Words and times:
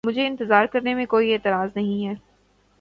مجھے 0.05 0.25
اِنتظار 0.27 0.65
کرنے 0.65 0.93
میں 0.93 1.05
کوئی 1.05 1.33
اعتراض 1.33 1.69
نہیں 1.75 2.07
ہے۔ 2.07 2.13